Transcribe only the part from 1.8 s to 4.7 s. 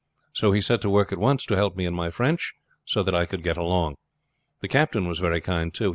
in my French, so that I could get along. The